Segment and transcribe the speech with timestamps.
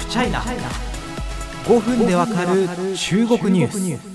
[0.00, 2.66] フチャイナ5分でわかる
[2.96, 4.10] 中国ニュース。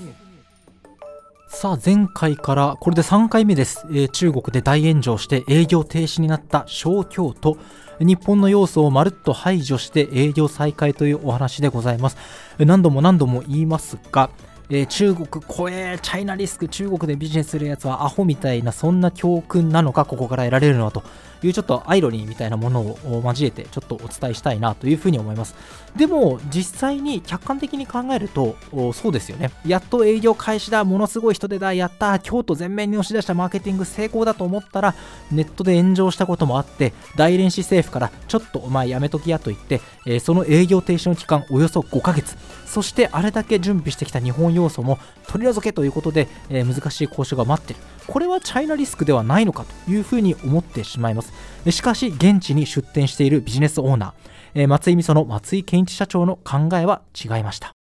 [1.48, 7.56] さあ前回からこれで3回目です、えー、中国で大炎上して営業停止になった小京都。
[8.00, 12.18] 日本の要素をまるっと排除して営業再開というお話でございます。
[12.58, 14.28] 何度も何度も言いますが
[14.68, 21.02] えー、中国怖えチャイナリスク中国でビジネスするやつはアホみたいなそんな教訓なのかここから得られるのはと
[21.42, 25.54] いうちょっとアイロニーみたいなものを交えてちょっとお伝えしたいなというふうに思います。
[25.96, 28.56] でも実際に客観的に考えると
[28.92, 29.50] そうですよね。
[29.66, 34.94] やっと営業開始だものすごい人手だやった京都全面に押し出したマーケティング成功だと思ったら
[35.30, 42.36] ネットで炎上したこともあって大連市政府からちょっとお前やめときやと言って、えー、その営業停止の期間およそ5ヶ月。
[42.66, 47.82] そしてあれだけ準備してきた日本要素も取り除けということで、えー、難しい交渉が待っている。
[48.06, 51.32] これはチャイナリスクではないのかというふうに思ってしまいます。
[51.70, 54.12] しかし現地に出店しているビジネスオーナー、
[54.54, 57.72] えー、松井味噌の松井健一社長の考えは違いました。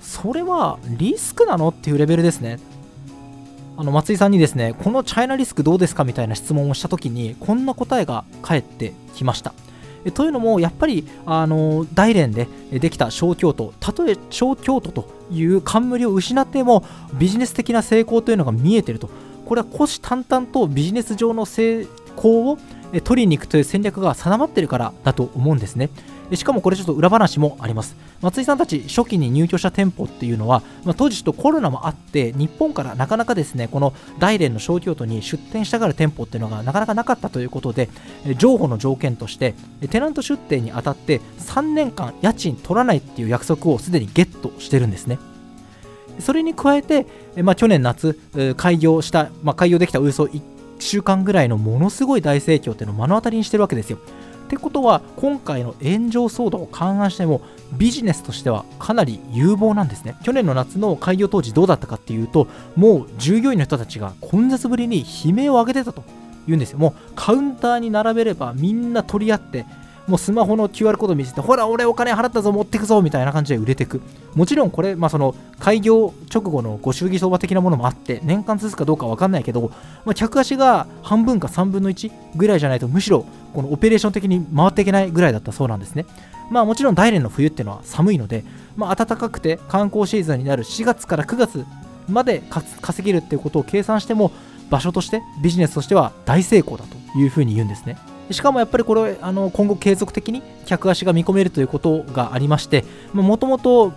[0.00, 2.58] それはリスクなのっていうレベルですね。
[3.76, 9.52] あの松井さんにですねこのチャイナリスクどうですかみたいな質問をした時にこんな答えが返ってきました。
[10.12, 19.08] というのもやっぱりあの大連でできた小京都たとえ小京都という冠を失ってもビジネス的な成功というのが見えていると
[19.46, 22.58] これは虎視眈々とビジネス上の成功を
[23.02, 25.90] 取りに行くという戦略が定まっているからだと思うんですね。
[26.32, 27.96] しかもこれちょっと裏話もあります。
[28.22, 37.90] 松井さんたち初期に入居した店舗っていうのは、まあ、当時ちょっとコロナもあって日本からなかなかですねこの大連の小京都に出店したがる店舗っていうのがなかなかなかったということで
[38.38, 39.54] 譲歩の条件として
[39.90, 45.18] テナント出店にあたって3年間家賃取らないっていう約束をすでにゲットしてるんですね。
[46.20, 47.06] それに加えて、
[47.42, 48.18] まあ、去年夏
[48.56, 50.40] 開業した、まあ、開業できたおよそ1
[50.78, 53.98] 週間ぐらいのものすごい大盛況っていうのを目の当たりにしてるわけですよ。
[54.44, 57.40] ってことは今回の炎上騒動を勘案しても
[57.72, 60.16] ビジネスとしてはかなり有望なんですね。
[60.22, 62.46] 去年の夏の開業当時どうだったかっていうと
[62.76, 66.04] もう従業員の人たちが混雑ぶりに悲鳴を上げてたと
[66.46, 66.78] 言うんですよ。
[66.78, 69.64] もうカウンターに並べればみんな取り合って
[70.06, 74.02] もうスマホの QR コード見せて、ほら、俺お金払ったぞ、持ってくぞ、みたいな感じで売れてく。
[74.34, 79.70] もちろんこれ、まあ、その開業直後のご祝儀相場的なものもあって、年間続くかどうかわかんないけど、
[80.04, 86.04] まあ、客足が半分か3分の1ぐらいじゃないと、むしろこのオペレーション的に回っていけないぐらいだったそうなんですね。
[86.50, 88.44] まあもちろん大連の冬っていうのは寒いので、
[88.76, 91.64] まあ、暖かくて観光シーズンになる4月から9月
[92.08, 92.42] まで
[92.82, 94.30] 稼げるっていうことを計算しても
[94.70, 97.96] 場所としてビジネスとしては大成功だというふうに言うんですね。
[98.30, 103.92] しかもやっぱりこれあの今後継続的に客足が見込めるということがありましてもともと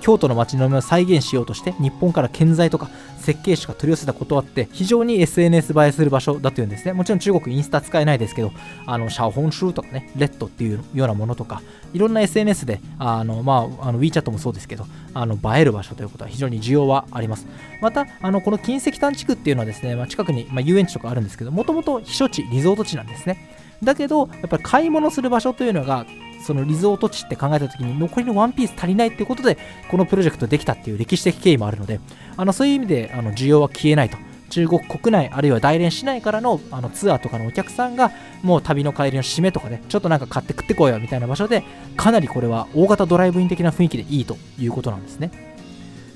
[0.00, 2.88] 京都の街並みを再現しようとして日本から建材とか
[3.24, 6.92] 設計士が取り寄せたことあって非常に SNS 映えする場所だというんですね。
[6.92, 8.52] もちろん中国インスタ使えないですけど
[8.86, 11.62] あのシャオホンシューとかねレッドっていうようなものとか
[11.94, 17.46] いろんな SNS であの、まあ、あの WeChat もそうですけどあの映える場所ということは非常に需要はあります。
[17.80, 23.63] またあのこの近石炭地区っていうのはですね、まあ、近くに、まあ、遊園地とかあるんですけどもともと避暑地リゾート地なんですね。
[23.82, 26.06] だけどやっぱり買い物する場所というのが
[26.44, 29.56] そのリゾート地って考えた時に残りのワンピース足りないっていうことで
[29.90, 32.00] このプロジェクトできたっていう歴史的経緯もあるので
[32.36, 34.18] あのそういう意味であの需要は消えないと。
[34.50, 38.12] 中国国内あるいは大連市内からのあのツアーとかのお客さんが
[38.42, 41.64] もう旅の帰りの締めとかで、ちょっとなんか買って食ってこいよみたいな場所で
[41.96, 45.32] かなりこれは大型ドライブイン的な雰囲気でいいということなんですね。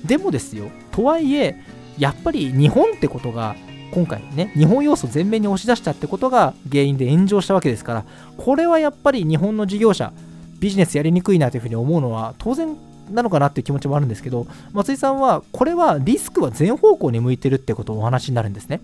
[0.05, 1.57] でもですよとはいえ
[1.97, 3.57] やっぱり日本ってことが
[3.91, 8.05] 今回ね日本要素全面に押し出したってことが原因で炎上したわけですから
[8.37, 10.13] これはやっぱり日本の事業者
[10.59, 12.75] ビジネスやりにくいなというふうに思うのは当然
[13.11, 18.81] なのかなっていう気持ちもあるんですけど松井さんはこれはリスクは全方向に向いてるってことをお話になるんですね。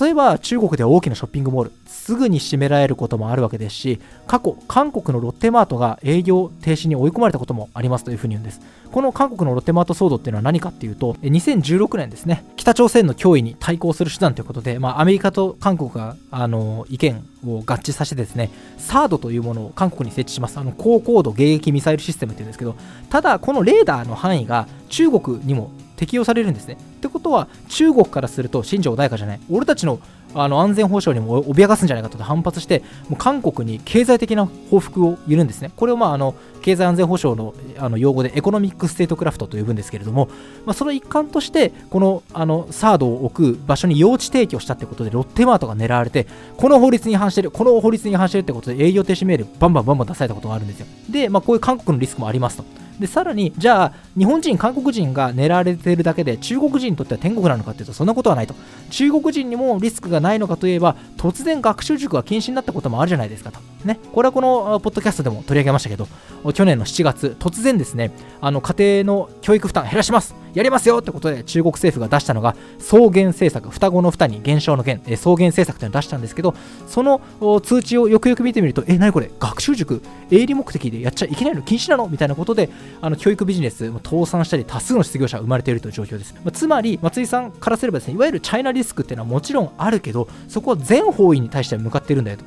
[0.00, 8.60] 例えば中国では大きなショッピングモールすぐに閉められることもあるわけですし過去韓国のロッテマートが営業停止に追い込まれたこともありますというふうに言うんです。
[8.90, 12.44] この韓国のロッテマート騒動っていうのは何かっていうと2016年ですね。
[12.56, 20.58] 北朝鮮の脅威に対抗する手段ということで、まあ、アメリカと韓国があの意見を合致させてですね THAAD というものを韓国に設置します。
[20.58, 22.76] あの高高度迎撃ミサイルシステムっていうんですけど
[23.08, 26.76] ただこのレーダーの範囲が中国にも適用されるんですね。
[27.12, 30.00] ことは、中国からすると、心情穏やかじゃない、俺たちの
[30.34, 35.70] あの安全保障にも脅かすんじゃないかと反発して、もう韓国に経済的な報復を言うんですね。
[35.76, 40.28] これを、まあ、あの経済安全保障のあの用語で economic statecraft と呼ぶんですけれども、
[40.64, 46.26] まあ、その一環として、このあの THAAD を置く場所に用地提供したってことで、ロッテマートが狙われて、
[46.56, 50.86] この法律に反してる、この法律に反してるってことで営業停止命令バンバンバンバン出されたことがあるんですよ。
[51.10, 52.64] で、まあ、こういう韓国のリスクもありますと。
[53.02, 58.54] でさらにじゃあ日本人韓国人が狙われているだけで中国人にとっては天国なのかっていうとそんなことはないと。
[58.90, 63.58] 中国人にもリスクがないのかといえば突然学習塾が禁止になったこともあるじゃないですかと。
[63.84, 66.06] ね、これはこのポッドキャストでも取り上げましたけど、
[66.52, 76.54] 去年の7月、突然ですね、あの家庭の教育負担減らしますやりますよってことで中国政府が出したのが草原政策、双子の双に減少の減、草原政策というのを出したんですけど、
[76.86, 77.20] その
[77.62, 82.06] 通知をよくよく見てみると、え、なにこれ、学習塾、営利目的でやっちゃいけないの禁止なの？
[82.08, 82.68] みたいなことで、
[83.00, 86.34] あの教育ビジネス、倒産したり、多数の失業者が生まれているという状況です。
[86.34, 92.44] まあ、つまり、松井さんからすればですね、いわゆるチャイナリスクっていうのはもちろんあるけど、そこは全方位に対して向かっているんだよと。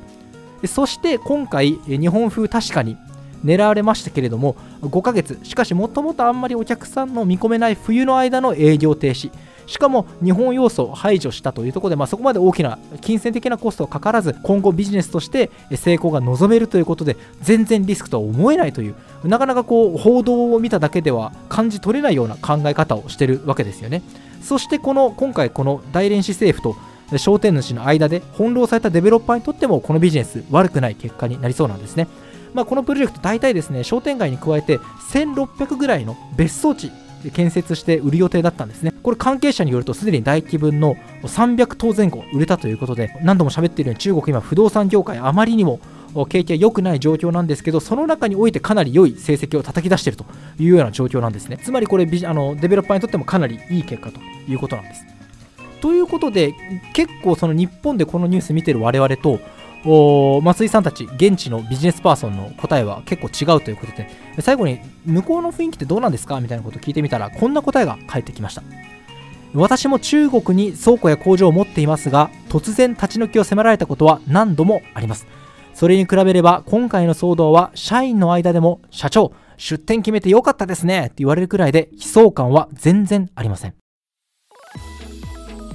[0.66, 2.96] そして今回、日本風確かに
[3.44, 9.30] 狙われましたけれども、5ヶ月、しかしもともとあんまりお客さんの見込めない冬の間の営業停止、
[9.66, 24.02] しかも日本要素を排除したというところで、まあ、そこまで大きな金銭的なコストはかからず、今後ビジネスとして成功が望めるということで、全然リスクとは思えないという、なかなかこう報道を見ただけでは感じ取れないような考え方をしてるわけですよね。
[24.42, 32.08] そしてこの今回、この大連市政府と商店主の間で翻弄されたデベロッパーにとってもこのビジネス悪くない結果になりそうなんですね。
[32.54, 34.78] まあ、このプロジェクト大体ですね商店街に加えて
[35.12, 36.90] 1600ぐらいの別荘地
[37.34, 38.92] 建設して売る予定だったんですね。
[39.02, 45.80] これ関係者によるとすでに大規模の300棟前後売れたということで何度も喋っているように中国今不動産業界あまりにも
[46.28, 50.24] 景気が良くない状況なんですけどその中においてかなり良い成績を叩き出していると
[50.58, 51.58] いうような状況なんですね。
[51.58, 55.15] つまりこれあのデベロッパーにとってもかなりいい結果ということなんです。
[55.86, 56.52] ということで
[56.94, 59.38] 結構その日本でこのニュース見てる我々と
[60.42, 64.08] 松井さんたち現地のビジネスパーソンの答えは結構違うということで
[64.40, 68.64] 最後に向こうの雰囲気ってどうなんですかみたいなことを聞いてみたらこんな答えが返ってきました。
[69.54, 75.28] 私も中国に倉庫や工場を持っていますが突然立ち退きを迫られたことは何度もあります。
[75.72, 83.74] それに比べれば今回の騒動は社員の間でも社長出店決めてよかったですねって言われるくらいで悲壮感は全然ありません。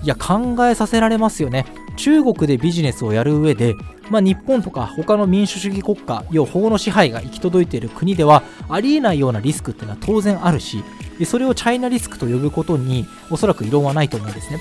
[0.04, 1.66] いや考えさせられますよね。
[1.96, 3.76] 中国でビジネスをやる上で
[4.12, 10.84] まあ、日本とか他の民主主義国家要法の支配が行き届いている国ではありえないようなリスクっていうのは当然あるし
[11.26, 14.60] それをチャイナリスクと呼ぶことにおそらく異論はないと思うんですね。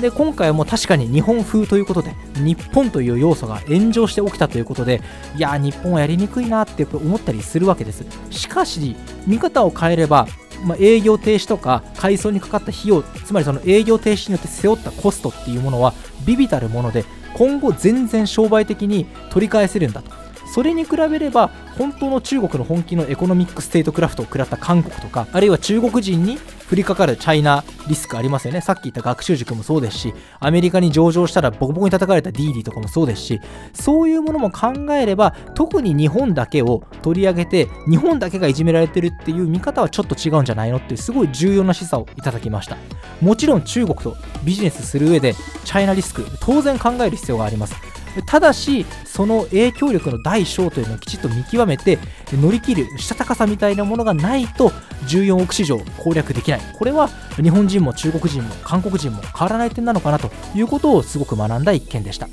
[0.00, 5.00] で今回も確かに日本風ということで日本という要素が炎上して起きたということで
[5.36, 8.04] いや日本はやりにくいなって思ったりするわけです。
[8.30, 8.96] しかし
[9.26, 10.26] 見方を変えれば
[10.64, 15.94] まあ、営業停止とか改装にかかった費用つまりその営業停止によって背負ったコストっていうものは
[16.26, 20.27] 微々たるもので今後全然商売的に取り返せるんだと。
[20.52, 26.38] それに比べれば本当の中国の本気の economic statecraft を食らった韓国とかあるいは中国人に
[26.70, 28.60] 降りかかるチャイナリスクありますよね。
[28.60, 33.40] さっき言った学習塾もそうですしアメリカに上場したらボコボコに叩かれた DiDi とかもそうですし
[33.72, 42.76] そういうものも考えれば特に日本だけを取り上げて日本だけがいじめられてるっていう見方はちょっと違うんじゃないのっていうすごい重要な示唆をいただきました。
[43.20, 45.34] もちろん中国とビジネスする上で
[45.64, 47.74] チャイナリスク当然考える必要があります。
[48.22, 51.98] ただしその影響力の大小というのをきちっと見極めて
[52.32, 54.70] 乗り切るしたたかさみたいなものがないと
[55.06, 56.60] 14億市場攻略できない。
[56.78, 62.28] これは日本人も中国人も韓国人も変わらない点なのかなということをすごく学んだ一件でした。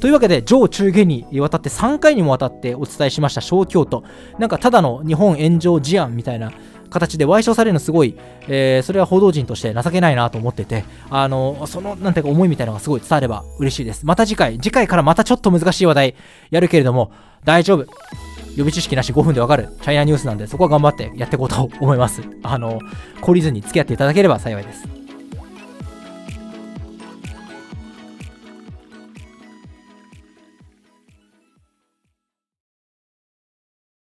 [0.00, 4.04] というわけで上中下にわたって3回にもわたってお伝えしました小京都。
[4.38, 6.52] なんかただの日本炎上事案みたいな
[6.90, 8.16] 形で賠償されるのすごい、
[8.48, 14.06] えー、それは報道陣として情けないなと思ってて、あの、その、なんていうか思いみたいなのがすごい伝われば嬉しいです。
[14.06, 16.14] また次回、次回からまたちょっと難しい話題
[16.50, 17.12] やるけれども、
[17.44, 17.86] 大丈夫。
[18.56, 22.22] 予備知識なし5分でわかるチャイナニュースなんで、そこは頑張ってやっていこうと思います。
[22.42, 22.80] あの、
[23.20, 24.95] 懲りずに付き合っていただければ幸いです。